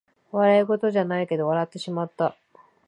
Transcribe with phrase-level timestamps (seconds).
[0.31, 2.35] 笑いごとじゃないけど笑ってしまった